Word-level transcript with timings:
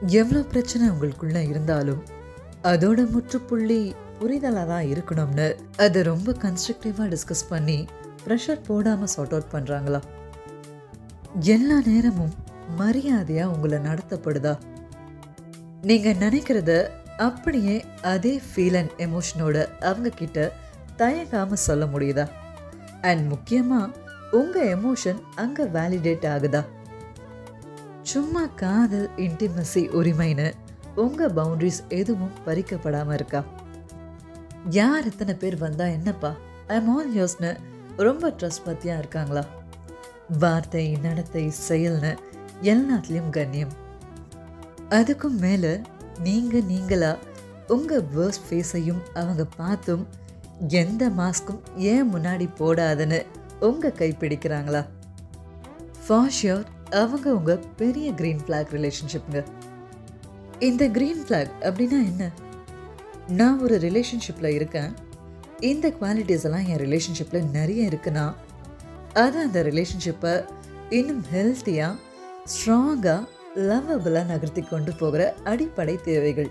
எவ்வளோ 0.00 0.40
பிரச்சனை 0.42 0.90
உங்களுக்குள்ள 0.90 1.48
இருந்தாலும் 1.48 2.02
அதோட 2.62 3.10
முற்றுப்புள்ளி 3.10 3.94
புரிதலாக 4.18 4.66
தான் 4.66 4.82
இருக்கணும்னு 4.82 5.54
அதை 5.76 6.02
ரொம்ப 6.02 6.32
கன்ஸ்ட்ரக்டிவாக 6.32 7.16
டிஸ்கஸ் 7.16 7.48
பண்ணி 7.48 7.88
ப்ரெஷர் 8.26 8.66
போடாமல் 8.66 9.06
சார்ட் 9.06 9.32
அவுட் 9.32 9.52
பண்ணுறாங்களா 9.52 10.00
எல்லா 11.40 11.80
நேரமும் 11.80 12.34
மரியாதையாக 12.76 13.52
உங்களை 13.52 13.78
நடத்தப்படுதா? 13.78 14.58
நீங்கள் 15.82 16.14
நினைக்கிறத 16.14 16.92
அப்படியே 17.16 17.84
அதே 18.02 18.40
ஃபீல் 18.46 18.74
அண்ட் 18.74 18.90
எமோஷனோட 18.98 19.66
அவங்க 19.80 20.08
கிட்ட 20.08 20.52
தயங்காமல் 20.96 21.64
சொல்ல 21.68 21.86
முடியுதா? 21.86 22.28
அண்ட் 23.00 23.28
முக்கியமாக 23.28 23.92
உங்கள் 24.32 24.68
எமோஷன் 24.68 25.20
அங்கே 25.34 25.62
வேலிடேட் 25.64 26.26
ஆகுதா? 26.26 26.64
சும்மா 28.06 28.42
காதல் 28.56 29.08
இன்டிமசி 29.16 29.82
உரிமைன்னு 29.98 30.52
உங்கள் 30.94 31.32
பவுண்ட்ரிஸ் 31.32 31.80
எதுவும் 31.88 32.34
பறிக்கப்படாமல் 32.46 33.12
இருக்கா? 33.12 33.44
யார் 34.70 35.04
எத்தனை 35.04 35.34
பேர் 35.34 35.56
வந்தால் 35.56 35.90
என்னப்பா? 35.90 36.34
ஐம் 36.66 36.96
ஆல் 36.96 37.10
யோஸ்னு 37.16 37.56
ரொம்ப 37.96 38.30
ட்ரஸ்ட் 38.30 38.64
பற்றியாக 38.64 38.98
இருக்காங்களா? 38.98 39.44
வார்த்தை 40.38 40.96
நடத்தை 41.02 41.52
செயல்னு 41.68 42.16
எல்லாத்துலேயும் 42.62 43.30
கண்ணியம். 43.30 43.74
அதுக்கும் 44.88 45.38
மேலே 45.40 45.80
நீங்கள் 46.18 46.68
நீங்களாக 46.68 47.18
உங்கள் 47.68 48.06
வேர்ஸ்ட் 48.16 48.46
ஃபேஸையும் 48.50 49.02
அவங்க 49.14 49.44
பார்த்தும் 49.56 50.06
எந்த 50.68 51.08
மாஸ்க்கும் 51.08 51.60
ஏன் 51.76 52.14
முன்னாடி 52.14 52.48
போடாதுன்னு 52.58 53.26
உங்கள் 53.60 53.98
கைப்பிடிக்கிறாங்களா 53.98 54.84
ஃபார் 56.06 56.32
ஷியோர் 56.42 56.66
அவங்க 57.00 57.26
உங்கள் 57.34 57.62
பெரிய 57.76 58.06
க்ரீன் 58.12 58.42
ஃப்ளாக் 58.46 58.70
ரிலேஷன்ஷிப்ங்க 58.76 59.40
இந்த 60.58 60.84
க்ரீன் 60.88 61.22
ஃப்ளாக் 61.26 61.52
அப்படின்னா 61.60 61.98
என்ன? 62.10 62.30
நான் 63.28 63.60
ஒரு 63.60 63.76
ரிலேஷன்ஷிப்பில் 63.78 64.54
இருக்கேன். 64.58 64.90
இந்த 65.60 65.86
குவாலிட்டிஸ் 66.00 66.44
எல்லாம் 66.44 66.66
என் 66.66 66.82
ரிலேஷன்ஷிப்பில் 66.84 67.50
நிறைய 67.50 67.88
இருக்குன்னா 67.88 68.26
அது 69.12 69.38
அந்த 69.38 69.62
ரிலேஷன்ஷிப்பை 69.62 70.34
இன்னும் 70.90 71.24
ஹெல்த்தியாக 71.34 71.94
ஸ்ட்ராங்காக 72.52 73.20
லவ்வபிளாக 73.68 74.30
நகர்த்தி 74.32 74.62
கொண்டு 74.62 74.92
போகிற 74.92 75.22
அடிப்படை 75.44 75.94
தேவைகள். 76.08 76.50